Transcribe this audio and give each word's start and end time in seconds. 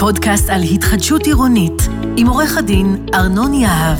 פודקאסט 0.00 0.50
על 0.50 0.62
התחדשות 0.62 1.26
עירונית, 1.26 1.88
עם 2.16 2.26
עורך 2.26 2.58
הדין 2.58 3.06
ארנון 3.14 3.54
יהב. 3.54 3.98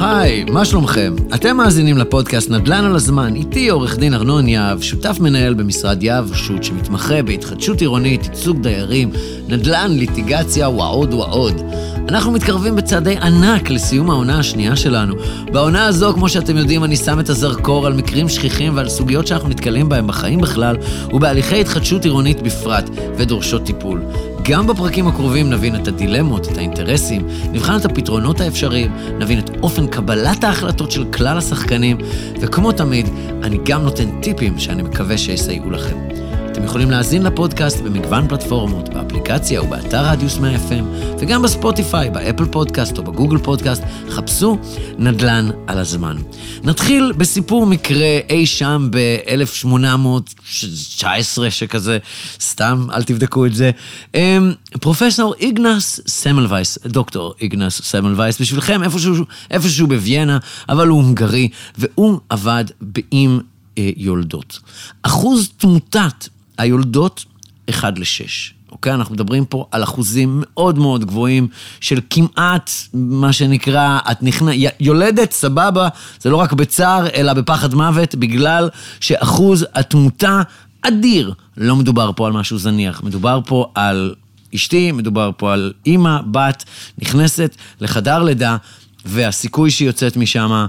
היי, 0.00 0.44
מה 0.44 0.64
שלומכם? 0.64 1.14
אתם 1.34 1.56
מאזינים 1.56 1.98
לפודקאסט 1.98 2.50
נדל"ן 2.50 2.84
על 2.84 2.96
הזמן, 2.96 3.34
איתי 3.34 3.68
עורך 3.68 3.98
דין 3.98 4.14
ארנון 4.14 4.48
יהב, 4.48 4.80
שותף 4.80 5.16
מנהל 5.20 5.54
במשרד 5.54 6.02
יהב 6.02 6.34
שו"ת, 6.34 6.64
שמתמחה 6.64 7.22
בהתחדשות 7.22 7.80
עירונית, 7.80 8.24
ייצוג 8.24 8.62
דיירים, 8.62 9.10
נדל"ן, 9.48 9.90
ליטיגציה, 9.90 10.68
ועוד 10.68 11.14
ועוד. 11.14 11.62
אנחנו 12.08 12.32
מתקרבים 12.32 12.76
בצעדי 12.76 13.16
ענק 13.16 13.70
לסיום 13.70 14.10
העונה 14.10 14.38
השנייה 14.38 14.76
שלנו. 14.76 15.14
בעונה 15.52 15.86
הזו, 15.86 16.14
כמו 16.14 16.28
שאתם 16.28 16.56
יודעים, 16.56 16.84
אני 16.84 16.96
שם 16.96 17.20
את 17.20 17.28
הזרקור 17.28 17.86
על 17.86 17.92
מקרים 17.92 18.28
שכיחים 18.28 18.76
ועל 18.76 18.88
סוגיות 18.88 19.26
שאנחנו 19.26 19.48
נתקלים 19.48 19.88
בהם 19.88 20.06
בחיים 20.06 20.40
בכלל, 20.40 20.76
ובהליכי 21.12 21.60
התחדשות 21.60 22.04
עירונית 22.04 22.42
בפרט, 22.42 22.90
ודורשות 23.16 23.64
טיפול. 23.64 24.02
גם 24.42 24.66
בפרקים 24.66 25.08
הקרובים 25.08 25.50
נבין 25.50 25.76
את 25.76 25.88
הדילמות, 25.88 26.48
את 26.52 26.58
האינטרסים, 26.58 27.28
נבחן 27.52 27.76
את 27.76 27.84
הפתרונות 27.84 28.40
האפשריים, 28.40 28.92
נבין 29.18 29.38
את 29.38 29.50
אופן 29.62 29.86
קבלת 29.86 30.44
ההחלטות 30.44 30.90
של 30.90 31.04
כלל 31.04 31.38
השחקנים, 31.38 31.96
וכמו 32.40 32.72
תמיד, 32.72 33.08
אני 33.42 33.58
גם 33.64 33.82
נותן 33.82 34.20
טיפים 34.20 34.58
שאני 34.58 34.82
מקווה 34.82 35.18
שיסייעו 35.18 35.70
לכם. 35.70 36.25
אתם 36.56 36.64
יכולים 36.64 36.90
להאזין 36.90 37.22
לפודקאסט 37.22 37.80
במגוון 37.80 38.28
פלטפורמות, 38.28 38.88
באפליקציה 38.88 39.62
ובאתר 39.62 40.04
רדיוס 40.04 40.38
100 40.38 40.56
FM, 40.56 40.84
וגם 41.18 41.42
בספוטיפיי, 41.42 42.10
באפל 42.10 42.44
פודקאסט 42.44 42.98
או 42.98 43.02
בגוגל 43.02 43.38
פודקאסט, 43.38 43.82
חפשו 44.10 44.58
נדל"ן 44.98 45.50
על 45.66 45.78
הזמן. 45.78 46.16
נתחיל 46.62 47.12
בסיפור 47.16 47.66
מקרה 47.66 48.18
אי 48.30 48.46
שם 48.46 48.88
ב-1819 48.90 51.04
שכזה, 51.50 51.98
סתם, 52.40 52.86
אל 52.92 53.02
תבדקו 53.02 53.46
את 53.46 53.54
זה. 53.54 53.70
אמ, 54.14 54.52
פרופסור 54.80 55.34
איגנץ 55.40 56.00
סמלווייס, 56.06 56.78
דוקטור 56.86 57.34
איגנץ 57.40 57.80
סמלווייס, 57.84 58.40
בשבילכם 58.40 58.82
איפשהו, 58.82 59.14
איפשהו 59.50 59.86
בוויינה, 59.86 60.38
אבל 60.68 60.88
הוא 60.88 61.02
הונגרי, 61.02 61.48
והוא 61.78 62.18
עבד 62.28 62.64
עם 63.10 63.40
אה, 63.78 63.90
יולדות. 63.96 64.60
אחוז 65.02 65.50
תמותת 65.56 66.28
היולדות 66.58 67.24
1 67.70 67.98
ל-6. 67.98 68.56
אוקיי? 68.72 68.94
אנחנו 68.94 69.14
מדברים 69.14 69.44
פה 69.44 69.66
על 69.70 69.82
אחוזים 69.82 70.42
מאוד 70.44 70.78
מאוד 70.78 71.04
גבוהים 71.04 71.48
של 71.80 72.00
כמעט, 72.10 72.70
מה 72.94 73.32
שנקרא, 73.32 73.98
את 74.10 74.22
נכנ... 74.22 74.46
יולדת, 74.80 75.32
סבבה, 75.32 75.88
זה 76.20 76.30
לא 76.30 76.36
רק 76.36 76.52
בצער, 76.52 77.06
אלא 77.14 77.32
בפחד 77.32 77.74
מוות, 77.74 78.14
בגלל 78.14 78.70
שאחוז 79.00 79.66
התמותה 79.74 80.42
אדיר. 80.82 81.34
לא 81.56 81.76
מדובר 81.76 82.10
פה 82.16 82.26
על 82.26 82.32
משהו 82.32 82.58
זניח, 82.58 83.02
מדובר 83.02 83.40
פה 83.46 83.72
על 83.74 84.14
אשתי, 84.54 84.92
מדובר 84.92 85.30
פה 85.36 85.52
על 85.52 85.72
אימא, 85.86 86.18
בת, 86.30 86.64
נכנסת 86.98 87.56
לחדר 87.80 88.22
לידה, 88.22 88.56
והסיכוי 89.04 89.70
שהיא 89.70 89.86
יוצאת 89.86 90.16
משם 90.16 90.66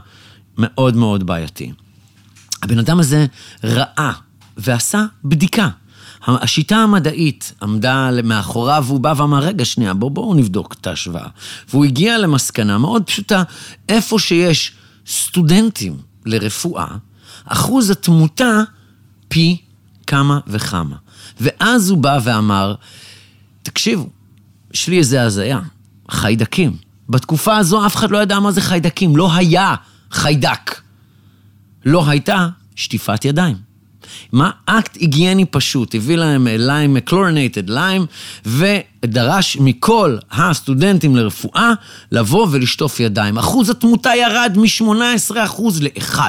מאוד 0.58 0.96
מאוד 0.96 1.24
בעייתי. 1.24 1.72
הבן 2.64 2.80
אדם 2.80 3.00
הזה 3.00 3.26
ראה 3.64 4.12
ועשה 4.58 5.06
בדיקה. 5.24 5.70
השיטה 6.28 6.78
המדעית 6.78 7.54
עמדה 7.62 8.10
מאחוריו, 8.24 8.84
והוא 8.88 9.00
בא 9.00 9.14
ואמר, 9.18 9.40
רגע, 9.40 9.66
שנייה, 9.66 9.94
בואו 9.94 10.10
בוא 10.10 10.36
נבדוק 10.36 10.76
את 10.82 10.88
ההשוואה. 10.88 11.28
והוא 11.70 11.86
הגיע 11.86 12.18
למסקנה 12.18 12.78
מאוד 12.78 13.04
פשוטה, 13.04 13.44
איפה 13.90 14.20
שיש 14.20 14.72
סטודנטים 15.08 15.98
לרפואה, 16.26 16.88
אחוז 17.46 17.90
התמותה 17.90 18.62
פי 19.28 19.58
כמה 20.08 20.40
וכמה. 20.48 20.96
ואז 21.40 21.90
הוא 21.90 21.98
בא 21.98 22.20
ואמר, 22.24 22.76
תקשיבו, 23.64 24.10
יש 24.74 24.88
לי 24.88 24.98
איזה 24.98 25.24
הזיה, 25.24 25.60
חיידקים. 26.12 26.78
בתקופה 27.10 27.58
הזו 27.58 27.86
אף 27.86 27.96
אחד 27.96 28.12
לא 28.12 28.18
ידע 28.18 28.40
מה 28.40 28.52
זה 28.52 28.62
חיידקים, 28.62 29.16
לא 29.16 29.34
היה 29.34 29.76
חיידק. 30.12 30.82
לא 31.86 32.10
הייתה 32.10 32.48
שטיפת 32.76 33.26
ידיים. 33.26 33.67
מה? 34.32 34.52
אקט 34.66 34.96
היגייני 34.96 35.46
פשוט, 35.46 35.96
הביא 35.96 36.16
להם 36.16 36.48
ליים, 36.48 37.00
קלורנטד 37.00 37.70
ליים, 37.70 38.06
ודרש 38.46 39.58
מכל 39.58 40.18
הסטודנטים 40.32 41.16
לרפואה 41.16 41.72
לבוא 42.12 42.48
ולשטוף 42.52 43.00
ידיים. 43.00 43.38
אחוז 43.38 43.70
התמותה 43.70 44.10
ירד 44.16 44.58
מ-18% 44.58 45.62
ל-1. 45.82 46.20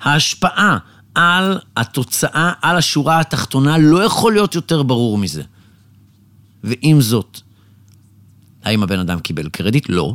ההשפעה 0.00 0.78
על 1.14 1.58
התוצאה, 1.76 2.52
על 2.62 2.76
השורה 2.76 3.20
התחתונה, 3.20 3.78
לא 3.78 4.04
יכול 4.04 4.32
להיות 4.32 4.54
יותר 4.54 4.82
ברור 4.82 5.18
מזה. 5.18 5.42
ועם 6.64 7.00
זאת, 7.00 7.40
האם 8.64 8.82
הבן 8.82 8.98
אדם 8.98 9.20
קיבל 9.20 9.48
קרדיט? 9.48 9.86
לא. 9.88 10.14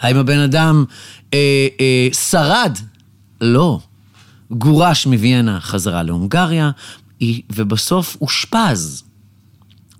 האם 0.00 0.16
הבן 0.16 0.38
אדם 0.38 0.84
אה, 1.34 1.68
אה, 1.80 2.08
שרד? 2.12 2.78
לא. 3.40 3.80
גורש 4.50 5.06
מוויינה 5.06 5.60
חזרה 5.60 6.02
להונגריה, 6.02 6.70
ובסוף 7.52 8.16
אושפז 8.20 9.04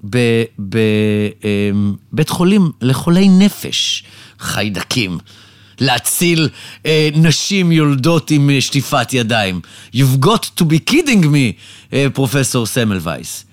בבית 0.05 0.75
אמ, 2.21 2.25
חולים 2.29 2.71
לחולי 2.81 3.29
נפש, 3.29 4.05
חיידקים. 4.39 5.19
להציל 5.81 6.49
אה, 6.87 7.09
נשים 7.15 7.73
יולדות 7.73 8.31
עם 8.31 8.51
אה, 8.51 8.61
שטיפת 8.61 9.13
ידיים. 9.13 9.61
You've 9.95 10.25
got 10.25 10.61
to 10.61 10.65
be 10.65 10.91
kidding 10.91 11.25
me, 11.25 11.53
אה, 11.93 12.07
פרופסור 12.15 12.67
סמלווייס. 12.67 13.45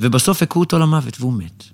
ובסוף 0.00 0.42
הכו 0.42 0.60
אותו 0.60 0.78
למוות 0.78 1.20
והוא 1.20 1.32
מת. 1.32 1.64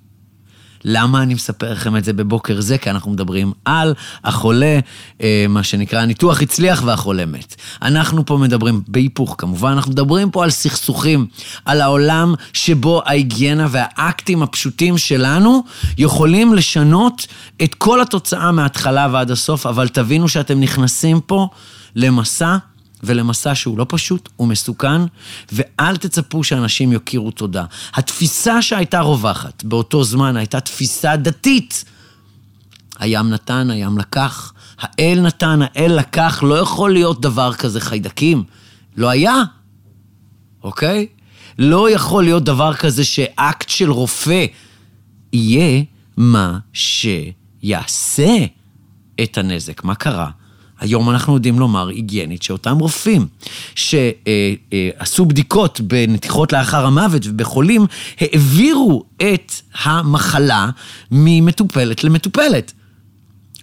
למה 0.85 1.23
אני 1.23 1.35
מספר 1.35 1.73
לכם 1.73 1.97
את 1.97 2.05
זה 2.05 2.13
בבוקר 2.13 2.61
זה? 2.61 2.79
כי 2.79 2.91
אנחנו 2.91 3.11
מדברים 3.11 3.53
על 3.65 3.95
החולה, 4.25 4.79
אה, 5.23 5.47
מה 5.49 5.63
שנקרא, 5.63 6.01
הניתוח 6.01 6.43
הצליח 6.43 6.83
והחולה 6.87 7.27
מת. 7.27 7.57
אנחנו 7.83 8.27
פה 8.27 8.37
מדברים 8.37 8.83
בהיפוך 8.89 9.35
כמובן, 9.39 9.71
אנחנו 9.71 9.93
מדברים 9.93 10.31
פה 10.31 10.45
על 10.45 10.51
סכסוכים, 10.51 11.27
על 11.65 11.81
העולם 11.81 12.35
שבו 12.53 13.03
ההיגיינה 13.07 13.67
והאקטים 13.71 14.43
הפשוטים 14.43 14.99
שלנו 14.99 15.63
יכולים 15.99 16.55
לשנות 16.55 17.27
את 17.63 17.75
כל 17.75 18.01
התוצאה 18.01 18.53
מההתחלה 18.53 19.09
ועד 19.13 19.31
הסוף, 19.31 19.67
אבל 19.67 19.89
תבינו 19.89 20.29
שאתם 20.29 20.61
נכנסים 20.61 21.21
פה 21.21 21.49
למסע 21.97 22.57
ולמסע 23.03 23.55
שהוא 23.55 23.79
לא 23.79 23.87
פשוט, 23.89 24.29
הוא 24.37 24.49
מסוכן, 24.49 25.03
ואל 25.53 25.97
תצפו 25.97 26.45
שאנשים 26.45 26.93
יכירו 26.93 27.31
תודה. 27.31 27.65
התפיסה 27.95 28.63
שהייתה 28.63 29.01
רווחת 29.01 29.65
באותו 29.65 30.05
זמן 30.05 30.37
הייתה 30.37 30.61
תפיסה 30.61 31.17
דתית. 31.17 31.85
הים 32.99 33.31
נתן, 33.31 33.71
הים 33.71 33.99
לקח, 33.99 34.53
האל 34.79 35.21
נתן, 35.23 35.61
האל 35.63 35.99
לקח, 35.99 36.43
לא 36.43 36.59
יכול 36.59 36.93
להיות 36.93 37.21
דבר 37.21 37.55
כזה 37.55 37.81
חיידקים. 37.81 38.45
לא 38.97 39.09
היה, 39.09 39.43
אוקיי? 40.63 41.07
לא 41.59 41.91
יכול 41.91 42.25
להיות 42.25 42.45
דבר 42.45 42.75
כזה 42.75 43.05
שאקט 43.05 43.69
של 43.69 43.91
רופא 43.91 44.47
יהיה 45.33 45.83
מה 46.17 46.59
שיעשה 46.73 48.37
את 49.23 49.39
הנזק. 49.39 49.85
מה 49.85 49.95
קרה? 49.95 50.31
היום 50.81 51.11
אנחנו 51.11 51.35
יודעים 51.35 51.59
לומר 51.59 51.89
היגיינית 51.89 52.43
שאותם 52.43 52.79
רופאים 52.79 53.27
שעשו 53.75 55.25
בדיקות 55.27 55.81
בנתיחות 55.81 56.53
לאחר 56.53 56.87
המוות 56.87 57.27
ובחולים, 57.27 57.87
העבירו 58.21 59.05
את 59.17 59.53
המחלה 59.83 60.71
ממטופלת 61.11 62.05
למטופלת. 62.05 62.73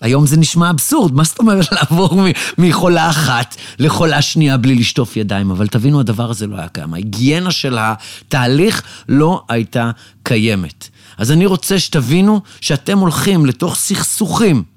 היום 0.02 0.26
זה 0.26 0.38
נשמע 0.38 0.70
אבסורד, 0.70 1.14
מה 1.14 1.24
זאת 1.24 1.40
אומרת 1.40 1.72
לעבור 1.76 2.22
מחולה 2.58 3.10
אחת 3.10 3.56
לחולה 3.80 4.22
שנייה 4.22 4.58
בלי 4.58 4.76
לשטוף 4.76 5.18
ידיים? 5.18 5.52
אבל 5.52 5.68
תבינו, 5.68 6.00
הדבר 6.00 6.30
הזה 6.30 6.48
לא 6.48 6.58
היה 6.58 6.68
קיים. 6.68 6.94
ההיגיינה 6.94 7.52
של 7.52 7.78
התהליך 7.80 8.84
לא 9.10 9.44
הייתה 9.50 9.92
קיימת. 10.24 10.90
אז 11.18 11.32
אני 11.32 11.46
רוצה 11.46 11.80
שתבינו 11.80 12.42
שאתם 12.62 13.00
הולכים 13.00 13.46
לתוך 13.46 13.76
סכסוכים. 13.76 14.75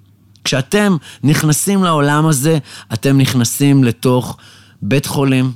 כשאתם 0.49 0.97
נכנסים 1.25 1.85
לעולם 1.85 2.27
הזה, 2.27 2.59
אתם 2.93 3.19
נכנסים 3.19 3.85
לתוך 3.85 4.37
בית 4.83 5.07
חולים 5.07 5.53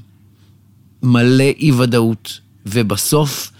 מלא 1.02 1.44
אי-ודאות, 1.44 2.40
ובסוף 2.66 3.52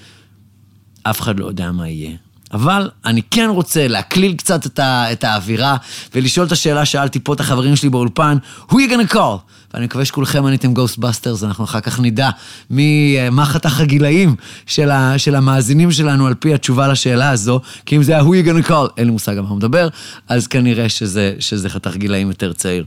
אף 1.03 1.21
אחד 1.21 1.41
לא 1.41 1.47
יודע 1.47 1.73
מה 1.73 1.89
יהיה. 1.89 2.17
אבל 2.53 2.91
אני 3.05 3.23
כן 3.31 3.49
רוצה 3.51 3.89
להקליל 3.89 4.35
קצת 4.35 4.67
את, 4.67 4.79
ה, 4.79 5.13
את 5.13 5.25
האווירה 5.25 5.77
ולשאול 6.15 6.47
את 6.47 6.53
השאלה 6.53 6.85
שאלתי 6.85 7.21
פה 7.21 7.35
את 7.35 7.41
החברים 7.41 7.77
שלי 7.77 7.89
באולפן, 7.89 8.37
who 8.69 8.75
you 8.75 8.91
gonna 8.91 9.15
call? 9.15 9.39
ואני 9.75 9.85
מקווה 9.85 10.05
שכולכם 10.05 10.47
עניתם 10.47 10.75
Ghostbusters, 10.75 11.45
אנחנו 11.45 11.65
אחר 11.65 11.81
כך 11.81 12.01
נדע 12.01 12.31
מי, 12.71 13.17
מה 13.31 13.45
חתך 13.45 13.81
הגילאים 13.81 14.37
של, 14.67 14.91
ה, 14.91 15.19
של 15.19 15.35
המאזינים 15.35 15.93
שלנו 15.93 16.27
על 16.27 16.35
פי 16.35 16.55
התשובה 16.55 16.89
לשאלה 16.89 17.31
הזו, 17.31 17.61
כי 17.87 17.97
אם 17.97 18.03
זה 18.03 18.13
היה 18.13 18.23
who 18.23 18.25
you 18.25 18.49
gonna 18.49 18.69
call, 18.69 18.89
אין 18.97 19.07
לי 19.07 19.13
מושג 19.13 19.37
על 19.37 19.43
מה 19.43 19.49
הוא 19.49 19.57
מדבר, 19.57 19.89
אז 20.29 20.47
כנראה 20.47 20.89
שזה, 20.89 21.35
שזה 21.41 21.69
חתך 21.69 21.97
גילאים 21.97 22.29
יותר 22.29 22.53
צעיר. 22.53 22.85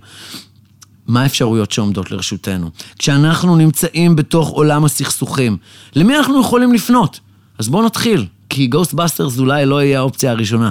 מה 1.07 1.23
האפשרויות 1.23 1.71
שעומדות 1.71 2.11
לרשותנו? 2.11 2.69
כשאנחנו 2.99 3.55
נמצאים 3.55 4.15
בתוך 4.15 4.49
עולם 4.49 4.85
הסכסוכים, 4.85 5.57
למי 5.95 6.17
אנחנו 6.17 6.41
יכולים 6.41 6.73
לפנות? 6.73 7.19
אז 7.59 7.69
בואו 7.69 7.85
נתחיל. 7.85 8.25
כי 8.55 8.67
Ghostbusters 8.67 9.39
אולי 9.39 9.65
לא 9.65 9.83
יהיה 9.83 9.99
האופציה 9.99 10.31
הראשונה. 10.31 10.69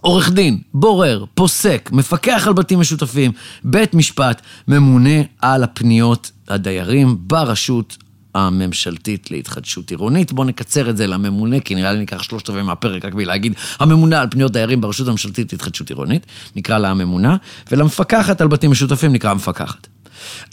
עורך 0.00 0.30
דין, 0.30 0.58
בורר, 0.74 1.24
פוסק, 1.34 1.90
מפקח 1.92 2.44
על 2.46 2.52
בתים 2.52 2.80
משותפים, 2.80 3.32
בית 3.64 3.94
משפט, 3.94 4.42
ממונה 4.68 5.22
על 5.40 5.64
הפניות 5.64 6.30
הדיירים 6.48 7.16
ברשות 7.20 7.96
הממשלתית 8.34 9.30
להתחדשות 9.30 9.90
עירונית. 9.90 10.32
בואו 10.32 10.46
נקצר 10.46 10.90
את 10.90 10.96
זה 10.96 11.06
לממונה, 11.06 11.60
כי 11.60 11.74
נראה 11.74 11.92
לי 11.92 11.98
ניקח 11.98 12.22
שלושת 12.22 12.50
רבעי 12.50 12.62
מהפרק 12.62 13.04
רק 13.04 13.12
בשביל 13.12 13.28
להגיד 13.28 13.52
הממונה 13.78 14.20
על 14.20 14.28
פניות 14.30 14.52
דיירים 14.52 14.80
ברשות 14.80 15.08
הממשלתית 15.08 15.52
להתחדשות 15.52 15.90
עירונית, 15.90 16.26
נקרא 16.56 16.78
לה 16.78 16.88
הממונה, 16.88 17.36
ולמפקחת 17.70 18.40
על 18.40 18.48
בתים 18.48 18.70
משותפים 18.70 19.12
נקרא 19.12 19.30
המפקחת. 19.30 19.86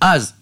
אז, 0.02 0.34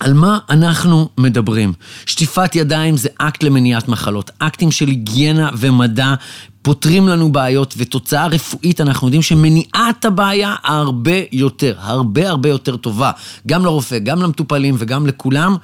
על 0.00 0.14
מה 0.14 0.38
אנחנו 0.50 1.08
מדברים? 1.18 1.72
שטיפת 2.06 2.54
ידיים 2.54 2.96
זה 2.96 3.08
אקט 3.18 3.42
למניעת 3.42 3.88
מחלות. 3.88 4.30
אקטים 4.38 4.70
של 4.70 4.88
היגיינה 4.88 5.50
ומדע 5.58 6.14
פותרים 6.62 7.08
לנו 7.08 7.32
בעיות, 7.32 7.74
ותוצאה 7.76 8.26
רפואית 8.26 8.80
אנחנו 8.80 9.06
יודעים 9.06 9.22
שמניעת 9.22 10.04
הבעיה 10.04 10.54
הרבה 10.64 11.12
יותר, 11.32 11.74
הרבה 11.78 12.28
הרבה 12.28 12.48
יותר 12.48 12.76
טובה. 12.76 13.10
גם 13.46 13.64
לרופא, 13.64 13.98
גם 13.98 14.22
למטופלים 14.22 14.74
וגם 14.78 15.06
לכולם 15.06 15.56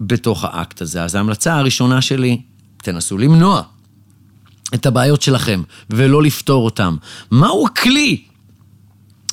בתוך 0.00 0.44
האקט 0.44 0.82
הזה. 0.82 1.04
אז 1.04 1.14
ההמלצה 1.14 1.54
הראשונה 1.54 2.02
שלי, 2.02 2.40
תנסו 2.76 3.18
למנוע 3.18 3.62
את 4.74 4.86
הבעיות 4.86 5.22
שלכם 5.22 5.62
ולא 5.90 6.22
לפתור 6.22 6.64
אותם. 6.64 6.96
מהו 7.30 7.66
הכלי 7.66 8.22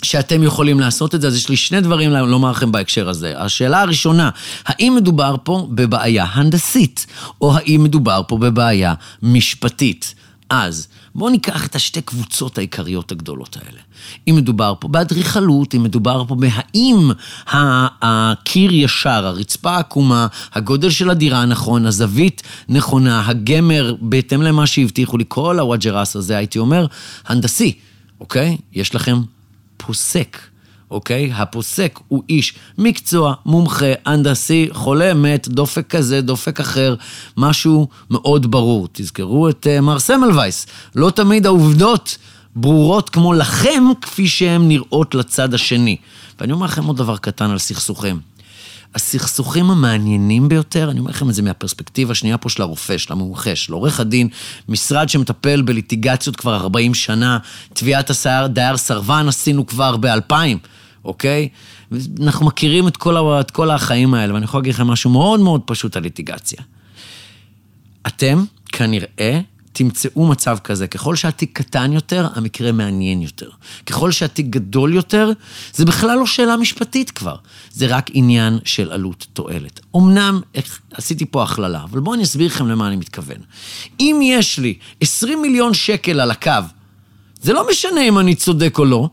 שאתם 0.02 0.44
יכולים 0.44 0.80
לעשות 0.80 1.16
את 1.16 1.22
זה, 1.22 1.28
אז 1.28 1.36
יש 1.36 1.50
לי 1.50 1.58
שני 1.58 1.82
דברים 1.82 2.12
לומר 2.12 2.52
לכם 2.52 2.72
בהקשר 2.72 3.10
הזה. 3.10 3.34
השאלה 3.38 3.82
הראשונה, 3.82 4.30
האם 4.66 4.94
מדובר 4.96 5.36
פה 5.44 5.68
בבעיה 5.72 6.26
הנדסית, 6.32 7.06
או 7.42 7.56
האם 7.56 7.84
מדובר 7.84 8.22
פה 8.28 8.38
בבעיה 8.38 8.94
משפטית? 9.24 10.16
אז 10.50 10.88
בואו 11.16 11.30
ניקח 11.30 11.66
את 11.66 11.76
השתי 11.76 12.02
קבוצות 12.02 12.58
העיקריות 12.58 13.12
הגדולות 13.12 13.58
האלה. 13.58 13.80
אם 14.28 14.36
מדובר 14.36 14.74
פה 14.80 14.88
באדריכלות, 14.88 15.76
אם 15.76 15.84
מדובר 15.84 16.24
פה 16.28 16.36
בהאם 16.36 17.12
הקיר 18.02 18.72
ישר, 18.74 19.26
הרצפה 19.26 19.78
עקומה, 19.78 20.28
הגודל 20.54 20.90
של 20.90 21.10
הדירה 21.10 21.46
נכון, 21.46 21.86
הזווית 21.86 22.44
נכונה, 22.70 23.28
הגמר 23.28 23.96
בהתאם 24.02 24.42
למה 24.42 24.68
שהבטיחו 24.68 25.18
לי, 25.18 25.24
כל 25.28 25.60
הוואג'רס 25.60 26.16
הזה, 26.16 26.38
הייתי 26.38 26.60
אומר, 26.60 26.86
הנדסי, 27.28 27.74
אוקיי? 28.20 28.58
יש 28.74 28.96
לכם 28.96 29.22
פוסק, 29.86 30.38
אוקיי? 30.92 31.32
הפוסק 31.34 32.00
הוא 32.08 32.24
איש 32.30 32.54
מקצוע, 32.78 33.34
מומחה, 33.46 33.86
הנדסי, 34.06 34.70
חולה, 34.72 35.14
מת, 35.14 35.48
דופק 35.48 35.88
כזה, 35.88 36.22
דופק 36.22 36.60
אחר, 36.60 36.96
משהו 37.38 37.88
מאוד 38.10 38.52
ברור. 38.52 38.88
תזכרו 38.92 39.50
את 39.50 39.68
uh, 39.68 39.82
מר 39.82 40.00
סמלווייס, 40.00 40.68
לא 40.96 41.10
תמיד 41.10 41.46
העובדות 41.46 42.18
ברורות 42.56 43.10
כמו 43.10 43.34
לכם, 43.34 43.84
כפי 44.02 44.28
שהן 44.28 44.68
נראות 44.68 45.16
לצד 45.16 45.54
השני. 45.54 45.98
ואני 46.40 46.54
אומר 46.54 46.66
לכם 46.66 46.86
עוד 46.86 46.98
דבר 46.98 47.18
קטן 47.18 47.50
על 47.50 47.58
סכסוכים. 47.58 48.20
הסכסוכים 48.96 49.72
המעניינים 49.72 50.50
ביותר, 50.50 50.92
אני 50.92 51.00
אומר 51.00 51.12
לכם 51.12 51.30
את 51.30 51.34
זה 51.34 51.42
מהפרספקטיבה 51.42 52.12
השנייה 52.12 52.38
פה 52.38 52.50
של 52.50 52.62
הרופא, 52.62 52.98
של 52.98 53.14
המומחה, 53.14 53.56
של 53.56 53.74
עורך 53.74 54.00
הדין, 54.00 54.28
משרד 54.70 55.10
שמטפל 55.10 55.62
בליטיגציות 55.62 56.36
כבר 56.36 56.56
40 56.56 56.94
שנה, 56.94 57.38
תביעת 57.74 58.10
הסייר, 58.10 58.48
דייר 58.48 58.78
סרבן 58.78 59.28
עשינו 59.28 59.68
כבר 59.68 59.98
ב-2000, 59.98 60.34
אוקיי? 61.06 61.50
אנחנו 62.22 62.46
מכירים 62.46 62.88
את 62.88 62.98
כל, 62.98 63.40
את 63.40 63.52
כל 63.52 63.72
החיים 63.72 64.14
האלה, 64.14 64.34
ואני 64.34 64.46
יכול 64.46 64.60
להגיד 64.60 64.74
לכם 64.74 64.88
משהו 64.88 65.10
מאוד 65.10 65.40
מאוד 65.40 65.62
פשוט 65.66 65.98
על 65.98 66.04
ליטיגציה. 66.04 66.60
אתם, 68.08 68.44
כנראה, 68.72 69.40
תמצאו 69.74 70.28
מצב 70.28 70.58
כזה. 70.64 70.88
ככל 70.88 71.16
שהתיק 71.16 71.58
קטן 71.58 71.94
יותר, 71.94 72.28
המקרה 72.36 72.72
מעניין 72.72 73.22
יותר. 73.22 73.50
ככל 73.86 74.12
שהתיק 74.12 74.46
גדול 74.46 74.94
יותר, 74.94 75.32
זה 75.74 75.86
בכלל 75.86 76.18
לא 76.18 76.26
שאלה 76.26 76.58
משפטית 76.58 77.12
כבר. 77.12 77.36
זה 77.72 77.88
רק 77.88 78.10
עניין 78.14 78.60
של 78.66 78.92
עלות 78.92 79.28
תועלת. 79.34 79.80
אמנם, 79.96 80.42
עשיתי 80.94 81.26
פה 81.26 81.44
הכללה, 81.44 81.84
אבל 81.84 82.00
בואו 82.00 82.16
אני 82.16 82.24
אסביר 82.24 82.48
לכם 82.48 82.68
למה 82.68 82.88
אני 82.88 82.96
מתכוון. 82.96 83.38
אם 84.00 84.20
יש 84.24 84.60
לי 84.60 84.78
20 85.02 85.42
מיליון 85.42 85.74
שקל 85.74 86.20
על 86.20 86.32
הקו, 86.32 86.52
זה 87.42 87.54
לא 87.54 87.68
משנה 87.70 88.02
אם 88.02 88.20
אני 88.20 88.36
צודק 88.36 88.76
או 88.80 88.86
לא, 88.86 89.10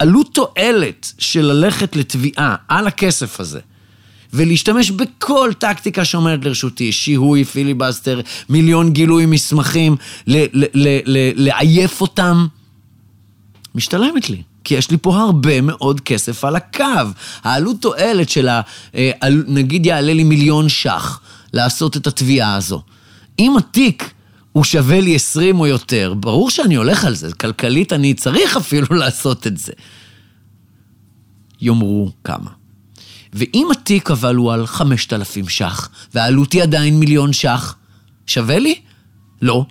עלות 0.00 0.34
תועלת 0.34 1.12
של 1.18 1.40
ללכת 1.42 1.96
לתביעה 1.96 2.56
על 2.68 2.86
הכסף 2.86 3.40
הזה, 3.40 3.60
ולהשתמש 4.34 4.90
בכל 4.90 5.50
טקטיקה 5.58 6.04
שעומדת 6.04 6.44
לרשותי, 6.44 6.92
שיהוי, 6.92 7.44
פיליבסטר, 7.44 8.20
מיליון 8.48 8.92
גילוי 8.92 9.26
מסמכים, 9.26 9.96
לעייף 11.36 12.00
אותם, 12.00 12.46
משתלמת 13.74 14.30
לי. 14.30 14.42
כי 14.64 14.74
יש 14.74 14.90
לי 14.90 14.96
פה 15.02 15.16
הרבה 15.16 15.60
מאוד 15.60 16.00
כסף 16.00 16.44
על 16.44 16.56
הקו. 16.56 16.84
העלות 17.42 17.76
תועלת 17.80 18.28
של 18.28 18.48
ה... 18.48 18.60
אה, 18.94 19.10
נגיד 19.46 19.86
יעלה 19.86 20.12
לי 20.12 20.24
מיליון 20.24 20.68
ש"ח 20.68 21.20
לעשות 21.52 21.96
את 21.96 22.06
התביעה 22.06 22.54
הזו. 22.54 22.82
אם 23.38 23.56
התיק 23.56 24.10
הוא 24.52 24.64
שווה 24.64 25.00
לי 25.00 25.14
20 25.14 25.60
או 25.60 25.66
יותר, 25.66 26.14
ברור 26.20 26.50
שאני 26.50 26.74
הולך 26.74 27.04
על 27.04 27.14
זה, 27.14 27.32
כלכלית 27.32 27.92
אני 27.92 28.14
צריך 28.14 28.56
אפילו 28.56 28.86
לעשות 29.00 29.46
את 29.46 29.58
זה. 29.58 29.72
יאמרו 31.60 32.10
כמה. 32.24 32.59
ואם 33.32 33.68
התיק 33.72 34.10
אבל 34.10 34.34
הוא 34.34 34.52
על 34.52 34.66
5,000 34.66 35.48
ש"ח, 35.48 35.88
והעלות 36.14 36.52
היא 36.52 36.62
עדיין 36.62 37.00
מיליון 37.00 37.32
ש"ח, 37.32 37.74
שווה 38.26 38.58
לי? 38.58 38.74
לא. 39.42 39.64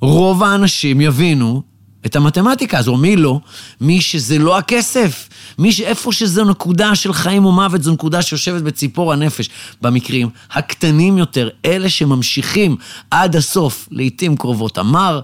רוב 0.00 0.42
האנשים 0.42 1.00
יבינו 1.00 1.62
את 2.06 2.16
המתמטיקה 2.16 2.78
הזו. 2.78 2.96
מי 2.96 3.16
לא? 3.16 3.40
מי 3.80 4.00
שזה 4.00 4.38
לא 4.38 4.58
הכסף. 4.58 5.28
מי 5.58 5.72
שאיפה 5.72 6.12
שזו 6.12 6.44
נקודה 6.44 6.94
של 6.94 7.12
חיים 7.12 7.44
או 7.44 7.52
מוות, 7.52 7.82
זו 7.82 7.92
נקודה 7.92 8.22
שיושבת 8.22 8.62
בציפור 8.62 9.12
הנפש. 9.12 9.50
במקרים 9.82 10.28
הקטנים 10.50 11.18
יותר, 11.18 11.48
אלה 11.64 11.88
שממשיכים 11.88 12.76
עד 13.10 13.36
הסוף, 13.36 13.88
לעיתים 13.90 14.36
קרובות 14.36 14.78
אמר, 14.78 15.20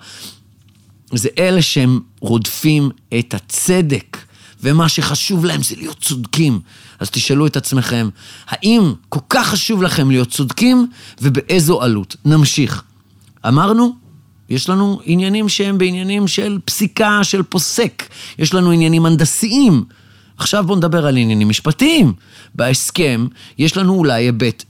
זה 1.12 1.28
אלה 1.38 1.62
שהם 1.62 2.00
רודפים 2.20 2.90
את 3.18 3.34
הצדק. 3.34 4.29
ומה 4.62 4.88
שחשוב 4.88 5.44
להם 5.44 5.62
זה 5.62 5.74
להיות 5.76 6.00
צודקים. 6.00 6.60
אז 6.98 7.10
תשאלו 7.10 7.46
את 7.46 7.56
עצמכם, 7.56 8.08
האם 8.48 8.92
כל 9.08 9.20
כך 9.28 9.48
חשוב 9.48 9.82
לכם 9.82 10.10
להיות 10.10 10.30
צודקים, 10.30 10.86
ובאיזו 11.20 11.82
עלות? 11.82 12.16
נמשיך. 12.24 12.82
אמרנו, 13.48 13.94
יש 14.48 14.68
לנו 14.68 15.00
עניינים 15.04 15.48
שהם 15.48 15.78
בעניינים 15.78 16.28
של 16.28 16.58
פסיקה, 16.64 17.24
של 17.24 17.42
פוסק. 17.42 18.02
יש 18.38 18.54
לנו 18.54 18.70
עניינים 18.70 19.06
הנדסיים. 19.06 19.84
עכשיו 20.36 20.64
בואו 20.66 20.78
נדבר 20.78 21.06
על 21.06 21.16
עניינים 21.16 21.48
משפטיים. 21.48 22.12
בהסכם 22.54 23.26
יש 23.58 23.76
לנו 23.76 23.94
אולי 23.94 24.12
היבט 24.12 24.64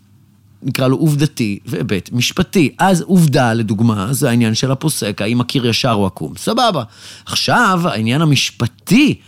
נקרא 0.63 0.89
לו 0.89 0.97
עובדתי 0.97 1.59
והיבט 1.67 2.11
משפטי. 2.13 2.75
אז 2.79 3.01
עובדה, 3.01 3.55
לדוגמה, 3.55 4.13
זה 4.13 4.29
העניין 4.29 4.55
של 4.55 4.71
הפוסק, 4.71 5.23
האם 5.23 5.41
הקיר 5.41 5.67
ישר 5.67 5.93
או 5.93 6.07
עקום. 6.07 6.33
סבבה. 6.37 6.83
עכשיו, 7.27 7.81
העניין 7.85 8.23
המשפטי 8.23 9.21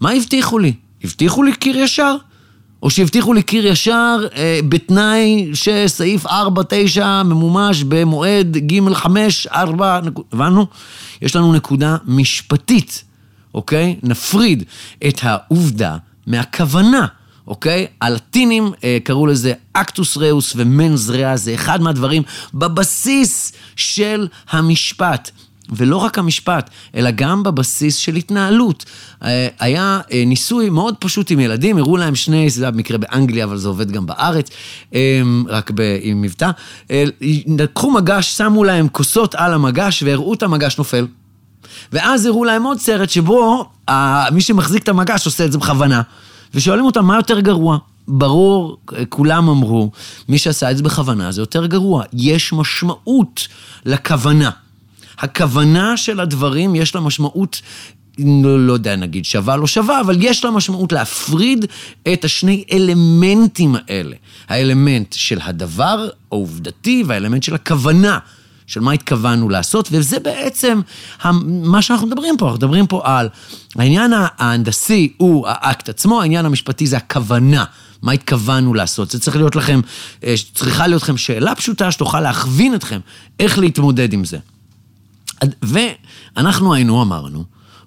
מה 0.00 0.10
הבטיחו 0.10 0.58
לי? 0.58 0.72
הבטיחו 1.04 1.42
לי 1.42 1.52
קיר 1.52 1.76
ישר? 1.76 2.16
או 2.82 2.90
שהבטיחו 2.90 3.32
לי 3.32 3.42
קיר 3.42 3.66
ישר 3.66 4.26
אה, 4.36 4.60
בתנאי 4.68 5.50
שסעיף 5.54 6.26
4-9 6.26 6.30
ממומש 7.24 7.82
במועד 7.82 8.56
ג' 8.56 8.94
5, 8.94 9.46
4, 9.46 10.00
הבנו? 10.32 10.66
יש 11.22 11.36
לנו 11.36 11.52
נקודה 11.52 11.96
משפטית, 12.06 13.04
אוקיי? 13.54 13.96
נפריד 14.02 14.64
את 15.08 15.18
העובדה 15.22 15.96
מהכוונה. 16.26 17.06
אוקיי? 17.46 17.86
הלטינים 18.00 18.72
אה, 18.84 18.98
קראו 19.04 19.26
לזה 19.26 19.52
אקטוס 19.72 20.16
ראוס 20.16 20.52
ומנס 20.56 21.08
ריאה, 21.08 21.36
זה 21.36 21.54
אחד 21.54 21.80
מהדברים 21.80 22.22
בבסיס 22.54 23.52
של 23.76 24.28
המשפט. 24.50 25.30
ולא 25.70 25.96
רק 25.96 26.18
המשפט, 26.18 26.70
אלא 26.94 27.10
גם 27.10 27.42
בבסיס 27.42 27.96
של 27.96 28.14
התנהלות. 28.14 28.84
אה, 29.22 29.48
היה 29.60 30.00
אה, 30.12 30.22
ניסוי 30.26 30.70
מאוד 30.70 30.94
פשוט 30.98 31.30
עם 31.30 31.40
ילדים, 31.40 31.78
הראו 31.78 31.96
להם 31.96 32.14
שני, 32.14 32.50
זה 32.50 32.64
היה 32.64 32.70
במקרה 32.70 32.98
באנגליה, 32.98 33.44
אבל 33.44 33.56
זה 33.56 33.68
עובד 33.68 33.90
גם 33.90 34.06
בארץ, 34.06 34.50
אה, 34.94 35.22
רק 35.48 35.70
עם 36.02 36.22
מבטא. 36.22 36.50
לקחו 37.46 37.90
מגש, 37.90 38.36
שמו 38.36 38.64
להם 38.64 38.88
כוסות 38.88 39.34
על 39.34 39.54
המגש 39.54 40.02
והראו 40.02 40.34
את 40.34 40.42
המגש 40.42 40.78
נופל. 40.78 41.06
ואז 41.92 42.26
הראו 42.26 42.44
להם 42.44 42.62
עוד 42.62 42.78
סרט 42.78 43.10
שבו 43.10 43.68
מי 44.32 44.40
שמחזיק 44.40 44.82
את 44.82 44.88
המגש 44.88 45.26
עושה 45.26 45.44
את 45.44 45.52
זה 45.52 45.58
בכוונה. 45.58 46.02
ושואלים 46.54 46.84
אותם, 46.84 47.04
מה 47.04 47.16
יותר 47.16 47.40
גרוע? 47.40 47.78
ברור, 48.08 48.76
כולם 49.08 49.48
אמרו, 49.48 49.90
מי 50.28 50.38
שעשה 50.38 50.70
את 50.70 50.76
זה 50.76 50.82
בכוונה 50.82 51.32
זה 51.32 51.42
יותר 51.42 51.66
גרוע. 51.66 52.02
יש 52.12 52.52
משמעות 52.52 53.48
לכוונה. 53.84 54.50
הכוונה 55.18 55.96
של 55.96 56.20
הדברים 56.20 56.74
יש 56.74 56.94
לה 56.94 57.00
משמעות, 57.00 57.60
לא, 58.18 58.66
לא 58.66 58.72
יודע, 58.72 58.96
נגיד 58.96 59.24
שווה 59.24 59.56
לא 59.56 59.66
שווה, 59.66 60.00
אבל 60.00 60.16
יש 60.20 60.44
לה 60.44 60.50
משמעות 60.50 60.92
להפריד 60.92 61.64
את 62.12 62.24
השני 62.24 62.64
אלמנטים 62.72 63.76
האלה. 63.88 64.16
האלמנט 64.48 65.12
של 65.12 65.38
הדבר 65.42 66.08
העובדתי 66.30 67.04
והאלמנט 67.06 67.42
של 67.42 67.54
הכוונה. 67.54 68.18
של 68.66 68.80
מה 68.80 68.92
התכוונו 68.92 69.48
לעשות, 69.48 69.88
וזה 69.92 70.18
בעצם 70.18 70.80
מה 71.44 71.82
שאנחנו 71.82 72.06
מדברים 72.06 72.36
פה. 72.36 72.46
אנחנו 72.46 72.58
מדברים 72.58 72.86
פה 72.86 73.00
על 73.04 73.28
העניין 73.76 74.12
ההנדסי 74.16 75.12
הוא 75.16 75.48
האקט 75.48 75.88
עצמו, 75.88 76.20
העניין 76.20 76.46
המשפטי 76.46 76.86
זה 76.86 76.96
הכוונה. 76.96 77.64
מה 78.02 78.12
התכוונו 78.12 78.74
לעשות? 78.74 79.10
זה 79.10 79.20
צריך 79.20 79.36
להיות 79.36 79.56
לכם, 79.56 79.80
אה, 80.24 80.34
צריכה 80.54 80.86
להיות 80.86 81.02
לכם 81.02 81.16
שאלה 81.16 81.54
פשוטה 81.54 81.92
שתוכל 81.92 82.20
להכווין 82.20 82.74
אתכם 82.74 83.00
איך 83.40 83.58
להתמודד 83.58 84.12
עם 84.12 84.24
זה. 84.24 84.38
ואנחנו 85.62 86.74
היינו 86.74 87.02
אמרנו, 87.02 87.44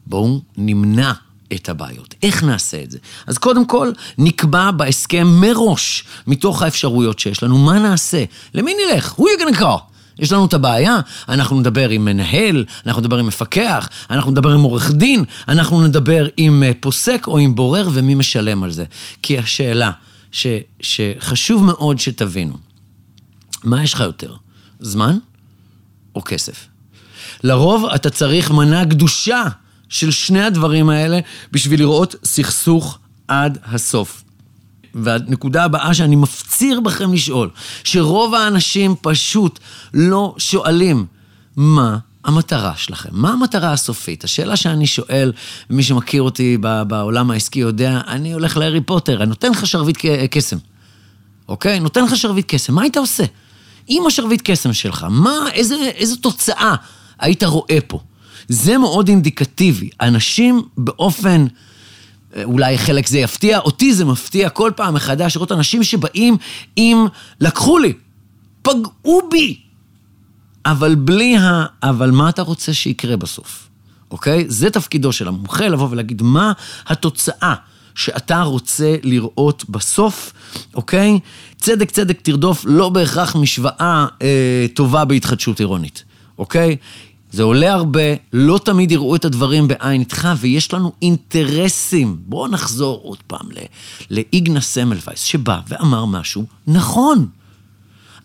בואו 0.08 0.42
נמנע 0.58 1.12
את 1.54 1.70
הבעיות. 1.70 2.16
איך 2.24 2.44
נעשה 2.44 2.84
את 2.84 2.92
זה? 2.92 2.98
אז 3.28 3.38
קודם 3.38 3.66
כל, 3.66 3.92
נקבע 4.18 4.72
בהסכם 4.72 5.28
מראש, 5.28 6.04
מתוך 6.28 6.62
האפשרויות 6.62 7.20
שיש 7.20 7.44
לנו, 7.44 7.58
מה 7.58 7.80
נעשה? 7.80 8.24
למי 8.54 8.74
נלך? 8.74 9.14
who 9.20 9.22
you 9.22 9.42
gonna 9.42 9.60
call? 9.60 9.90
יש 10.20 10.32
לנו 10.32 10.46
את 10.46 10.54
הבעיה, 10.54 11.00
אנחנו 11.30 11.60
נדבר 11.60 11.90
עם 11.90 12.06
מנהל, 12.06 12.66
אנחנו 12.86 13.02
נדבר 13.02 13.18
עם 13.18 13.28
מפקח, 13.28 13.90
אנחנו 14.10 14.32
נדבר 14.32 14.52
עם 14.52 14.62
עורך 14.62 14.92
דין, 14.92 15.24
אנחנו 15.48 15.88
נדבר 15.88 16.28
עם 16.38 16.64
אה, 16.64 16.72
פוסק 16.80 17.28
או 17.28 17.38
עם 17.38 17.56
בורר 17.56 17.90
ומי 17.94 18.16
משלם 18.16 18.64
על 18.64 18.72
זה. 18.72 18.86
כי 19.22 19.38
השאלה 19.38 19.92
ש, 20.32 20.48
שחשוב 20.82 21.64
מאוד 21.64 22.00
שתבינו, 22.00 22.58
מה 23.64 23.84
יש 23.84 23.94
לך 23.94 24.00
יותר, 24.00 24.36
זמן 24.80 25.18
או 26.16 26.22
כסף? 26.24 26.68
לרוב 27.44 27.86
אתה 27.86 28.10
צריך 28.10 28.52
מנה 28.52 28.86
גדושה 28.86 29.44
של 29.90 30.12
שני 30.12 30.44
הדברים 30.44 30.90
האלה 30.90 31.20
בשביל 31.52 31.80
לראות 31.80 32.16
סכסוך 32.24 32.98
עד 33.28 33.58
הסוף. 33.66 34.24
והנקודה 34.96 35.64
הבאה 35.64 35.94
שאני 35.94 36.16
מפציר 36.16 36.80
בכם 36.80 37.14
לשאול, 37.14 37.50
שרוב 37.84 38.34
האנשים 38.34 38.96
פשוט 39.02 39.60
לא 39.94 40.36
שואלים 40.38 41.06
מה 41.56 41.98
המטרה 42.24 42.74
שלכם? 42.76 43.10
מה 43.12 43.30
המטרה 43.34 43.72
הסופית? 43.72 44.24
השאלה 44.24 44.56
שאני 44.56 44.88
שואל, 44.88 45.32
מי 45.70 45.84
שמכיר 45.84 46.22
אותי 46.22 46.58
בעולם 46.88 47.32
העסקי 47.32 47.60
יודע, 47.60 48.02
אני 48.08 48.34
הולך 48.34 48.58
להארי 48.58 48.82
פוטר, 48.82 49.18
אני 49.18 49.30
נותן 49.30 49.52
לך 49.52 49.68
שרביט 49.68 49.98
קסם, 50.32 50.58
אוקיי? 51.48 51.80
נותן 51.80 52.04
לך 52.04 52.18
שרביט 52.18 52.46
קסם, 52.48 52.74
מה 52.74 52.82
היית 52.82 52.98
עושה? 52.98 53.24
עם 53.88 54.08
השרביט 54.08 54.42
קסם 54.44 54.74
שלך, 54.74 55.08
מה, 55.10 55.40
איזה, 55.54 55.76
איזה 55.76 56.18
תוצאה 56.18 56.76
היית 57.20 57.44
רואה 57.44 57.78
פה? 57.88 58.00
זה 58.48 58.78
מאוד 58.78 59.08
אינדיקטיבי. 59.08 59.90
אנשים 60.02 60.62
באופן... 60.78 61.46
אולי 62.44 62.78
חלק 62.78 63.08
זה 63.08 63.20
יפתיע, 63.20 63.60
אותי 63.60 63.94
זה 63.94 64.06
מפתיע 64.06 64.50
כל 64.50 64.72
פעם 64.76 64.94
מחדש 64.94 65.36
לראות 65.36 65.52
אנשים 65.52 65.84
שבאים 65.84 66.38
עם, 66.76 67.06
לקחו 67.42 67.78
לי, 67.78 67.94
פגעו 68.62 69.22
בי, 69.32 69.60
אבל 70.66 70.96
בלי 70.96 71.38
ה... 71.38 71.66
אבל 71.84 72.12
מה 72.12 72.30
אתה 72.30 72.42
רוצה 72.42 72.74
שיקרה 72.74 73.18
בסוף, 73.18 73.70
אוקיי? 74.12 74.46
זה 74.48 74.70
תפקידו 74.70 75.12
של 75.12 75.28
המומחה, 75.28 75.68
לבוא 75.68 75.88
ולהגיד 75.92 76.22
מה 76.22 76.52
התוצאה 76.88 77.56
שאתה 77.96 78.42
רוצה 78.42 78.96
לראות 79.04 79.70
בסוף, 79.70 80.34
אוקיי? 80.76 81.20
צדק 81.58 81.92
צדק 81.92 82.20
תרדוף, 82.22 82.66
לא 82.68 82.90
בהכרח 82.90 83.36
משוואה 83.36 84.06
אה, 84.22 84.66
טובה 84.74 85.06
בהתחדשות 85.06 85.60
עירונית, 85.60 86.04
אוקיי? 86.38 86.78
זה 87.32 87.44
עולה 87.44 87.74
הרבה, 87.74 88.02
לא 88.34 88.60
תמיד 88.64 88.92
יראו 88.92 89.16
את 89.16 89.26
הדברים 89.26 89.68
בעין 89.68 90.02
איתך, 90.02 90.28
ויש 90.38 90.74
לנו 90.74 90.92
אינטרסים. 91.02 92.18
בואו 92.26 92.48
נחזור 92.48 93.00
עוד 93.04 93.18
פעם 93.28 93.48
לאיגנה 94.12 94.62
סמלווייס, 94.62 95.22
שבא 95.22 95.60
ואמר 95.68 96.06
משהו 96.06 96.46
נכון. 96.68 97.28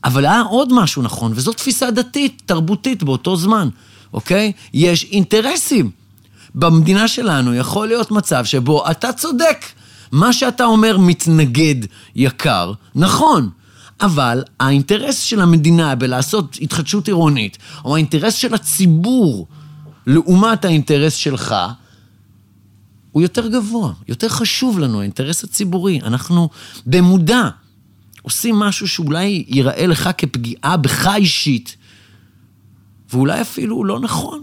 אבל 0.05 0.27
היה 0.27 0.41
עוד 0.41 0.73
משהו 0.73 1.03
נכון, 1.03 1.33
וזו 1.35 1.53
תפיסה 1.53 1.91
דתית, 1.91 2.43
תרבותית 2.47 3.03
באותו 3.03 3.37
זמן, 3.37 3.69
אוקיי? 4.13 4.53
יש 4.75 5.05
אינטרסים. 5.05 5.91
במדינה 6.55 7.09
שלנו 7.09 7.55
יכול 7.55 7.89
להיות 7.89 8.11
מצב 8.11 8.45
שבו 8.45 8.91
אתה 8.91 9.13
צודק. 9.13 9.65
מה 10.13 10.33
שאתה 10.33 10.65
אומר 10.65 10.99
מתנגד 10.99 11.75
יקר, 12.17 12.73
נכון. 12.95 13.51
אבל 14.01 14.43
האינטרס 14.61 15.19
של 15.19 15.41
המדינה 15.41 15.95
בלעשות 15.95 16.57
התחדשות 16.61 17.07
עירונית, 17.09 17.59
או 17.85 17.95
האינטרס 17.95 18.35
של 18.35 18.55
הציבור 18.55 19.47
לעומת 20.07 20.65
האינטרס 20.65 21.15
שלך, 21.15 21.55
הוא 23.13 23.23
יותר 23.23 23.49
גבוה, 23.49 23.93
יותר 24.09 24.29
חשוב 24.29 24.79
לנו, 24.79 25.01
האינטרס 25.01 25.45
הציבורי. 25.45 26.01
אנחנו 26.01 26.49
במודע 26.87 27.49
עושים 28.23 28.57
משהו 28.57 28.89
שאולי 28.89 29.45
ייראה 29.49 29.87
לך 29.87 30.11
כפגיעה 30.19 30.77
בך 30.77 31.09
אישית, 31.17 31.77
ואולי 33.13 33.41
אפילו 33.41 33.85
לא 33.85 34.01
נכון. 34.01 34.43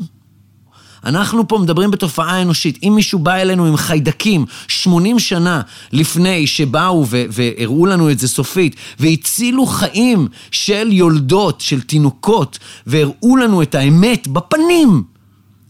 אנחנו 1.05 1.47
פה 1.47 1.57
מדברים 1.57 1.91
בתופעה 1.91 2.41
אנושית. 2.41 2.79
אם 2.83 2.93
מישהו 2.95 3.19
בא 3.19 3.33
אלינו 3.33 3.65
עם 3.65 3.77
חיידקים 3.77 4.45
80 4.67 5.19
שנה 5.19 5.61
לפני 5.91 6.47
שבאו 6.47 7.05
והראו 7.07 7.85
לנו 7.85 8.11
את 8.11 8.19
זה 8.19 8.27
סופית, 8.27 8.75
והצילו 8.99 9.65
חיים 9.65 10.27
של 10.51 10.89
יולדות, 10.91 11.61
של 11.61 11.81
תינוקות, 11.81 12.59
והראו 12.87 13.37
לנו 13.37 13.61
את 13.61 13.75
האמת 13.75 14.27
בפנים, 14.27 15.03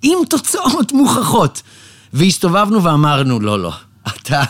עם 0.01 0.17
תוצאות 0.29 0.91
מוכחות, 0.97 1.61
והסתובבנו 2.13 2.83
ואמרנו, 2.83 3.39
לא, 3.39 3.59
לא, 3.59 3.73
אתה, 4.07 4.43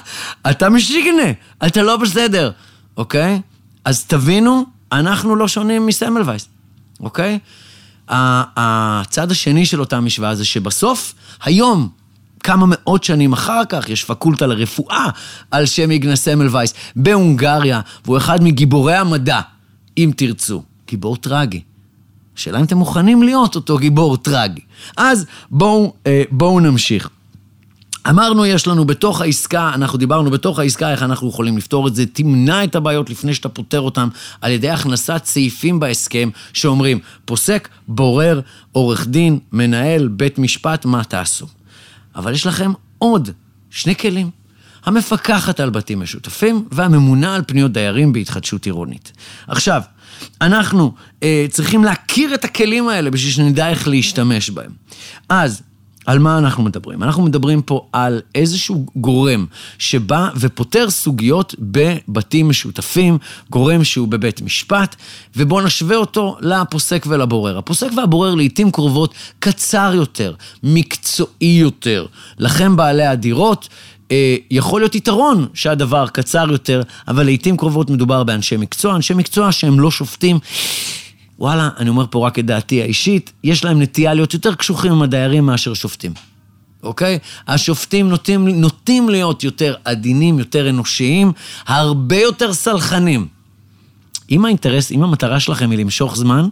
אתה 0.49 0.69
משיגנה, 0.69 1.31
אתה 1.65 1.81
לא 1.81 1.97
בסדר, 1.97 2.51
אוקיי? 2.97 3.41
אז 3.85 4.05
תבינו, 4.05 4.65
אנחנו 4.91 5.35
לא 5.35 5.47
שונים 5.47 5.85
מסמלווייס, 5.85 6.47
אוקיי? 6.99 7.39
הצד 8.11 9.31
השני 9.31 9.65
של 9.65 9.79
אותה 9.79 9.99
משוואה 9.99 10.35
זה 10.35 10.45
שבסוף, 10.45 11.13
היום, 11.43 11.89
כמה 12.43 12.65
מאות 12.69 13.03
שנים 13.03 13.33
אחר 13.33 13.61
כך, 13.69 13.89
יש 13.89 14.03
פקולטה 14.03 14.47
לרפואה 14.47 15.05
על 15.51 15.65
שם 15.65 15.91
איגנה 15.91 16.15
סמלווייס 16.15 16.73
בהונגריה, 16.95 17.81
והוא 18.05 18.17
אחד 18.17 18.43
מגיבורי 18.43 18.95
המדע, 18.95 19.39
אם 19.97 20.11
תרצו. 20.15 20.63
גיבור 20.87 21.17
טרגי. 21.17 21.61
השאלה 22.37 22.59
אם 22.59 22.63
אתם 22.63 22.77
מוכנים 22.77 23.23
להיות 23.23 23.55
אותו 23.55 23.77
גיבור 23.77 24.17
טרגי. 24.17 24.61
אז 24.97 25.25
בואו, 25.51 25.93
אה, 26.07 26.23
בואו 26.31 26.59
נמשיך. 26.59 27.09
אמרנו, 28.09 28.45
יש 28.45 28.67
לנו 28.67 28.85
בתוך 28.85 29.21
העסקה, 29.21 29.71
אנחנו 29.73 29.97
דיברנו 29.97 30.31
בתוך 30.31 30.59
העסקה 30.59 30.91
איך 30.91 31.03
אנחנו 31.03 31.29
יכולים 31.29 31.57
לפתור 31.57 31.87
את 31.87 31.95
זה, 31.95 32.05
תמנע 32.05 32.63
את 32.63 32.75
הבעיות 32.75 33.09
לפני 33.09 33.33
שאתה 33.33 33.49
פותר 33.49 33.81
אותן 33.81 34.07
על 34.41 34.51
ידי 34.51 34.69
הכנסת 34.69 35.21
סעיפים 35.25 35.79
בהסכם 35.79 36.29
שאומרים, 36.53 36.99
פוסק, 37.25 37.69
בורר, 37.87 38.41
עורך 38.71 39.07
דין, 39.07 39.39
מנהל, 39.51 40.07
בית 40.07 40.39
משפט, 40.39 40.85
מה 40.85 41.03
תעשו? 41.03 41.47
אבל 42.15 42.33
יש 42.33 42.45
לכם 42.45 42.71
עוד 42.97 43.29
שני 43.69 43.95
כלים. 43.95 44.29
המפקחת 44.85 45.59
על 45.59 45.69
בתים 45.69 45.99
משותפים 45.99 46.67
והממונה 46.71 47.35
על 47.35 47.41
פניות 47.47 47.71
דיירים 47.71 48.13
בהתחדשות 48.13 48.65
עירונית. 48.65 49.11
עכשיו, 49.47 49.81
אנחנו 50.41 50.93
אה, 51.23 51.45
צריכים 51.49 51.83
להכיר 51.83 52.33
את 52.33 52.45
הכלים 52.45 52.87
האלה 52.87 53.11
בשביל 53.11 53.31
שנדע 53.31 53.69
איך 53.69 53.87
להשתמש 53.87 54.49
בהם. 54.49 54.71
אז 55.29 55.61
על 56.05 56.19
מה 56.19 56.37
אנחנו 56.37 56.63
מדברים? 56.63 57.03
אנחנו 57.03 57.23
מדברים 57.23 57.61
פה 57.61 57.87
על 57.91 58.21
איזשהו 58.35 58.85
גורם 58.95 59.45
שבא 59.77 60.29
ופותר 60.35 60.89
סוגיות 60.89 61.55
בבתים 61.59 62.49
משותפים, 62.49 63.17
גורם 63.49 63.83
שהוא 63.83 64.07
בבית 64.07 64.41
משפט, 64.41 64.95
ובואו 65.35 65.61
נשווה 65.61 65.95
אותו 65.97 66.37
לפוסק 66.41 67.05
ולבורר. 67.07 67.57
הפוסק 67.57 67.87
והבורר 67.97 68.35
לעיתים 68.35 68.71
קרובות 68.71 69.13
קצר 69.39 69.91
יותר, 69.95 70.33
מקצועי 70.63 71.57
יותר. 71.59 72.05
לכם 72.39 72.75
בעלי 72.75 73.05
הדירות, 73.05 73.69
אה, 74.11 74.35
יכול 74.51 74.81
להיות 74.81 74.95
יתרון 74.95 75.47
שהדבר 75.53 76.07
קצר 76.07 76.45
יותר, 76.51 76.81
אבל 77.07 77.23
לעיתים 77.23 77.57
קרובות 77.57 77.89
מדובר 77.89 78.23
באנשי 78.23 78.57
מקצוע, 78.57 78.95
אנשי 78.95 79.13
מקצוע 79.13 79.51
שהם 79.51 79.79
לא 79.79 79.91
שופטים. 79.91 80.39
וואלה, 81.41 81.69
אני 81.77 81.89
אומר 81.89 82.05
פה 82.09 82.27
רק 82.27 82.39
את 82.39 82.45
דעתי 82.45 82.81
האישית, 82.81 83.31
יש 83.43 83.63
להם 83.63 83.81
נטייה 83.81 84.13
להיות 84.13 84.33
יותר 84.33 84.55
קשוחים 84.55 84.91
עם 84.91 85.01
הדיירים 85.01 85.45
מאשר 85.45 85.73
שופטים. 85.73 86.13
אוקיי? 86.83 87.19
השופטים 87.47 88.09
נוטים, 88.09 88.47
נוטים 88.47 89.09
להיות 89.09 89.43
יותר 89.43 89.75
עדינים, 89.85 90.39
יותר 90.39 90.69
אנושיים, 90.69 91.31
הרבה 91.67 92.17
יותר 92.17 92.53
סלחנים. 92.53 93.27
אם 94.31 94.45
האינטרס, 94.45 94.91
אם 94.91 95.03
המטרה 95.03 95.39
שלכם 95.39 95.71
היא 95.71 95.79
למשוך 95.79 96.15
זמן, 96.17 96.47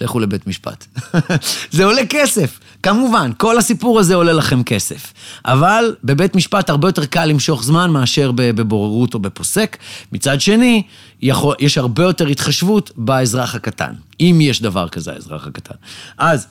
לכו 0.00 0.20
לבית 0.20 0.46
משפט. 0.46 0.86
זה 1.70 1.84
עולה 1.84 2.06
כסף, 2.08 2.60
כמובן, 2.82 3.30
כל 3.36 3.58
הסיפור 3.58 4.00
הזה 4.00 4.14
עולה 4.14 4.32
לכם 4.32 4.62
כסף. 4.62 5.12
אבל 5.44 5.94
בבית 6.04 6.34
משפט 6.36 6.70
הרבה 6.70 6.88
יותר 6.88 7.06
קל 7.06 7.24
למשוך 7.24 7.64
זמן 7.64 7.90
מאשר 7.90 8.32
בבוררות 8.34 9.14
או 9.14 9.18
בפוסק. 9.18 9.76
מצד 10.12 10.40
שני, 10.40 10.82
יכול, 11.22 11.54
יש 11.58 11.78
הרבה 11.78 12.02
יותר 12.02 12.26
התחשבות 12.26 12.90
באזרח 12.96 13.54
הקטן, 13.54 13.92
אם 14.20 14.38
יש 14.40 14.62
דבר 14.62 14.88
כזה, 14.88 15.12
האזרח 15.12 15.46
הקטן. 15.46 15.74
אז 16.18 16.46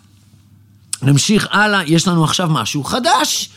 נמשיך 1.02 1.48
הלאה, 1.52 1.82
יש 1.88 2.08
לנו 2.08 2.24
עכשיו 2.24 2.50
משהו 2.50 2.84
חדש. 2.84 3.50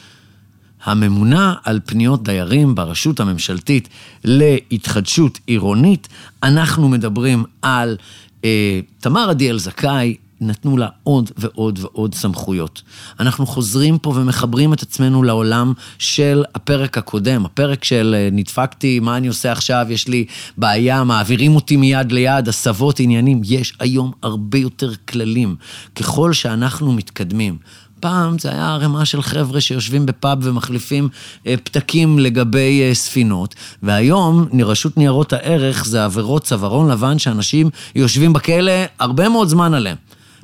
הממונה 0.85 1.55
על 1.65 1.81
פניות 1.85 2.23
דיירים 2.23 2.75
ברשות 2.75 3.21
הממשלתית 3.21 3.89
להתחדשות 4.25 5.39
עירונית. 5.47 6.09
אנחנו 6.43 6.89
מדברים 6.89 7.45
על 7.63 7.97
תמר 9.01 9.31
עדי 9.31 9.51
אלזכאי, 9.51 10.17
נתנו 10.41 10.77
לה 10.77 10.89
עוד 11.03 11.31
ועוד 11.37 11.79
ועוד 11.83 12.15
סמכויות. 12.15 12.83
אנחנו 13.21 13.47
חוזרים 13.47 13.99
פה 13.99 14.11
ומחברים 14.11 14.73
את 14.73 14.83
עצמנו 14.83 15.23
לעולם 15.23 15.73
של 15.99 16.45
הפרק 16.55 16.99
הקודם, 16.99 17.45
הפרק 17.45 17.85
של 17.85 18.15
אה, 18.19 18.29
נדפקתי, 18.33 19.01
מה 19.01 19.17
אני 19.17 19.29
עושה 19.29 19.53
עכשיו, 19.53 19.87
יש 19.91 20.09
לי 20.09 20.25
בעיה, 20.57 21.05
מעבירים 21.05 21.55
אותי 21.55 21.77
מיד 21.77 22.13
ליד, 22.13 22.49
הסבות, 22.49 23.01
עניינים. 23.01 23.41
יש 23.45 23.73
היום 23.81 24.13
הרבה 24.23 24.59
יותר 24.59 24.95
כללים. 25.09 25.57
ככל 25.95 26.33
שאנחנו 26.33 26.93
מתקדמים, 26.93 27.59
פעם 28.01 28.39
זה 28.39 28.51
היה 28.51 28.75
ערימה 28.75 29.05
של 29.05 29.23
חבר'ה 29.23 29.61
שיושבים 29.61 30.07
בפאב 30.07 30.39
ומחליפים 30.43 31.09
אה, 31.47 31.55
פתקים 31.65 32.19
לגבי 32.19 32.83
אה, 32.83 32.95
ספינות, 32.95 33.55
והיום 33.83 34.49
רשות 34.65 34.97
ניירות 34.97 35.33
הערך 35.33 35.85
זה 35.85 36.05
עבירות 36.05 36.45
צווארון 36.45 36.91
לבן 36.91 37.19
שאנשים 37.19 37.71
יושבים 37.95 38.33
בכלא 38.33 38.73
הרבה 38.99 39.29
מאוד 39.29 39.49
זמן 39.49 39.75
עליהם. 39.75 39.97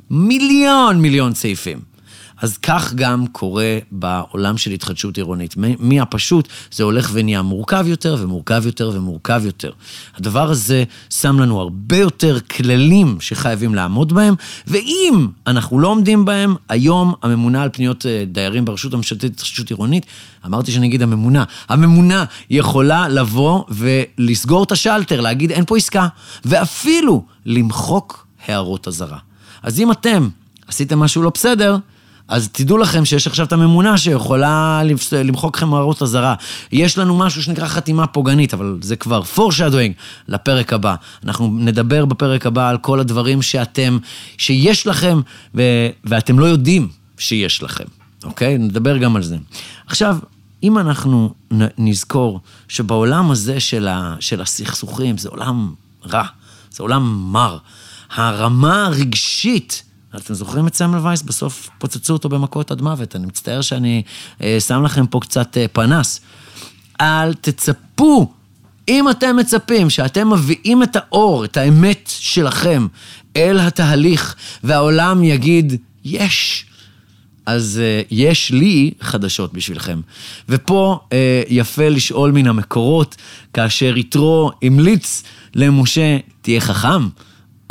מיליון 0.09 1.01
מיליון 1.01 1.33
סעיפים. 1.33 1.94
אז 2.41 2.57
כך 2.57 2.93
גם 2.93 3.27
קורה 3.27 3.77
בעולם 3.91 4.57
של 4.57 4.71
התחדשות 4.71 5.17
עירונית. 5.17 5.55
מהפשוט 5.79 6.47
זה 6.71 6.83
הולך 6.83 7.09
ונהיה 7.13 7.41
מורכב 7.41 7.85
יותר 7.87 8.17
ומורכב 8.19 8.65
יותר 8.65 8.91
ומורכב 8.93 9.41
יותר. 9.45 9.71
הדבר 10.15 10.49
הזה 10.49 10.83
שם 11.09 11.39
לנו 11.39 11.59
הרבה 11.59 11.97
יותר 11.97 12.39
כללים 12.39 13.17
שחייבים 13.19 13.75
לעמוד 13.75 14.13
בהם, 14.13 14.35
ואם 14.67 15.27
אנחנו 15.47 15.79
לא 15.79 15.87
עומדים 15.87 16.25
בהם, 16.25 16.55
היום 16.69 17.13
הממונה 17.21 17.63
על 17.63 17.69
פניות 17.73 18.05
אה, 18.05 18.23
דיירים 18.27 18.65
ברשות 18.65 18.93
הממשלתית 18.93 19.31
להתחדשות 19.31 19.69
עירונית, 19.69 20.05
אמרתי 20.45 20.71
שאני 20.71 20.87
אגיד 20.87 21.01
הממונה, 21.01 21.43
הממונה 21.69 22.25
יכולה 22.49 23.07
לבוא 23.07 23.63
ולסגור 23.69 24.63
את 24.63 24.71
השלטר, 24.71 25.21
להגיד 25.21 25.51
אין 25.51 25.65
פה 25.65 25.77
עסקה, 25.77 26.07
ואפילו 26.45 27.25
למחוק 27.45 28.27
הערות 28.47 28.87
אזהרה. 28.87 29.17
אז 29.63 29.79
אם 29.79 29.91
אתם 29.91 30.29
עשיתם 30.67 30.99
משהו 30.99 31.23
לא 31.23 31.31
בסדר, 31.33 31.77
אז 32.27 32.49
תדעו 32.51 32.77
לכם 32.77 33.05
שיש 33.05 33.27
עכשיו 33.27 33.45
את 33.45 33.53
הממונה 33.53 33.97
שיכולה 33.97 34.81
למחוק 35.11 35.57
לכם 35.57 35.73
הערות 35.73 36.01
אזהרה. 36.01 36.35
יש 36.71 36.97
לנו 36.97 37.17
משהו 37.17 37.43
שנקרא 37.43 37.67
חתימה 37.67 38.07
פוגענית, 38.07 38.53
אבל 38.53 38.77
זה 38.81 38.95
כבר 38.95 39.21
foreshadowing 39.35 39.93
לפרק 40.27 40.73
הבא. 40.73 40.95
אנחנו 41.23 41.57
נדבר 41.59 42.05
בפרק 42.05 42.45
הבא 42.45 42.69
על 42.69 42.77
כל 42.77 42.99
הדברים 42.99 43.41
שאתם, 43.41 43.97
שיש 44.37 44.87
לכם, 44.87 45.21
ו, 45.55 45.61
ואתם 46.03 46.39
לא 46.39 46.45
יודעים 46.45 46.87
שיש 47.17 47.63
לכם, 47.63 47.85
אוקיי? 48.23 48.57
נדבר 48.57 48.97
גם 48.97 49.15
על 49.15 49.23
זה. 49.23 49.37
עכשיו, 49.87 50.17
אם 50.63 50.77
אנחנו 50.77 51.33
נזכור 51.77 52.39
שבעולם 52.67 53.31
הזה 53.31 53.59
של, 53.59 53.87
ה, 53.87 54.15
של 54.19 54.41
הסכסוכים, 54.41 55.17
זה 55.17 55.29
עולם 55.29 55.73
רע, 56.05 56.23
זה 56.71 56.83
עולם 56.83 57.31
מר. 57.31 57.57
הרמה 58.15 58.85
הרגשית 58.85 59.83
אתם 60.17 60.33
זוכרים 60.33 60.67
את 60.67 60.75
סמל 60.75 60.97
וייס? 60.97 61.21
בסוף 61.21 61.69
פוצצו 61.77 62.13
אותו 62.13 62.29
במכות 62.29 62.71
עד 62.71 62.81
מוות. 62.81 63.15
אני 63.15 63.25
מצטער 63.25 63.61
שאני 63.61 64.03
אה, 64.41 64.57
שם 64.59 64.83
לכם 64.83 65.07
פה 65.07 65.19
קצת 65.19 65.57
אה, 65.57 65.67
פנס. 65.67 66.21
אל 67.01 67.33
תצפו, 67.33 68.31
אם 68.87 69.09
אתם 69.09 69.35
מצפים 69.35 69.89
שאתם 69.89 70.33
מביאים 70.33 70.83
את 70.83 70.95
האור, 70.95 71.45
את 71.45 71.57
האמת 71.57 72.11
שלכם, 72.19 72.87
אל 73.37 73.59
התהליך, 73.59 74.35
והעולם 74.63 75.23
יגיד, 75.23 75.77
יש. 76.03 76.65
אז 77.45 77.81
uh, 77.81 78.07
יש 78.11 78.51
לי 78.51 78.91
חדשות 79.01 79.53
בשבילכם. 79.53 80.01
ופה 80.49 80.99
uh, 81.03 81.13
יפה 81.49 81.89
לשאול 81.89 82.31
מן 82.31 82.47
המקורות, 82.47 83.15
כאשר 83.53 83.97
יתרו 83.97 84.51
המליץ 84.61 85.23
למשה, 85.55 86.17
תהיה 86.41 86.61
חכם. 86.61 87.07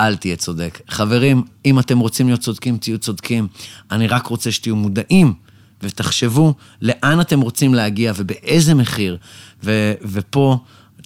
אל 0.00 0.16
תהיה 0.16 0.36
צודק. 0.36 0.80
חברים, 0.88 1.42
אם 1.64 1.78
אתם 1.78 1.98
רוצים 1.98 2.26
להיות 2.26 2.40
צודקים, 2.40 2.76
תהיו 2.76 2.98
צודקים. 2.98 3.48
אני 3.90 4.06
רק 4.06 4.26
רוצה 4.26 4.52
שתהיו 4.52 4.76
מודעים 4.76 5.34
ותחשבו 5.82 6.54
לאן 6.82 7.20
אתם 7.20 7.40
רוצים 7.40 7.74
להגיע 7.74 8.12
ובאיזה 8.16 8.74
מחיר. 8.74 9.16
ו- 9.64 9.92
ופה... 10.02 10.58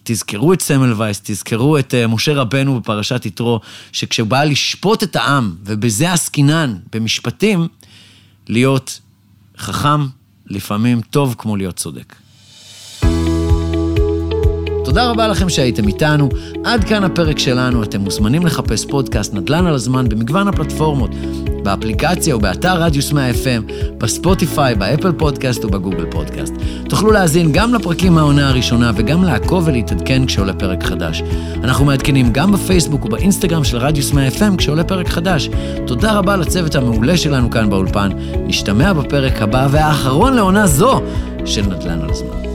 תזכרו 0.03 0.53
את 0.53 0.61
סמל 0.61 0.93
וייס, 0.93 1.21
תזכרו 1.23 1.77
את 1.77 1.93
uh, 1.93 2.07
משה 2.07 2.33
רבנו 2.33 2.79
בפרשת 2.79 3.25
יתרו, 3.25 3.59
שכשהוא 3.91 4.27
בא 4.27 4.43
לשפוט 4.43 5.03
את 5.03 5.15
העם, 5.15 5.55
ובזה 5.65 6.13
עסקינן, 6.13 6.77
במשפטים, 6.93 7.67
להיות 8.47 8.99
חכם, 9.57 10.07
לפעמים 10.45 11.01
טוב 11.01 11.35
כמו 11.37 11.55
להיות 11.55 11.75
צודק. 11.75 12.15
תודה 14.99 15.11
רבה 15.11 15.27
לכם 15.27 15.49
שהייתם 15.49 15.87
איתנו. 15.87 16.29
עד 16.63 16.83
כאן 16.83 17.03
הפרק 17.03 17.39
שלנו. 17.39 17.83
אתם 17.83 18.01
מוזמנים 18.01 18.45
לחפש 18.45 18.85
פודקאסט 18.85 19.33
נדל"ן 19.33 19.65
על 19.65 19.73
הזמן 19.73 20.09
במגוון 20.09 20.47
הפלטפורמות, 20.47 21.11
באפליקציה 21.63 22.35
ובאתר 22.35 22.81
רדיוס 22.81 23.11
100 23.11 23.31
FM, 23.31 23.71
בספוטיפיי, 23.97 24.75
באפל 24.75 25.11
פודקאסט 25.11 25.65
ובגוגל 25.65 26.05
פודקאסט. 26.11 26.53
תוכלו 26.89 27.11
להאזין 27.11 27.51
גם 27.51 27.73
לפרקים 27.73 28.13
מהעונה 28.13 28.49
הראשונה 28.49 28.91
וגם 28.95 29.23
לעקוב 29.23 29.67
ולהתעדכן 29.67 30.25
כשעולה 30.25 30.53
פרק 30.53 30.83
חדש. 30.83 31.23
אנחנו 31.63 31.85
מעדכנים 31.85 32.33
גם 32.33 32.51
בפייסבוק 32.51 33.05
ובאינסטגרם 33.05 33.63
של 33.63 33.77
רדיוס 33.77 34.13
100 34.13 34.27
FM 34.27 34.57
כשעולה 34.57 34.83
פרק 34.83 35.07
חדש. 35.07 35.49
תודה 35.87 36.11
רבה 36.11 36.35
לצוות 36.35 36.75
המעולה 36.75 37.17
שלנו 37.17 37.49
כאן 37.49 37.69
באולפן. 37.69 38.09
נשתמע 38.45 38.93
בפרק 38.93 39.41
הבא 39.41 39.67
והאחרון 39.71 40.33
לעונה 40.33 40.67
זו 40.67 41.01
של 41.45 41.61
נדל"ן 41.61 42.01
על 42.01 42.09
הזמן. 42.09 42.48